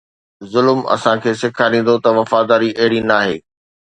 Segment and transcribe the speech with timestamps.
[0.53, 3.35] ظلم اسان کي سيکاريندو ته وفاداري اهڙي ناهي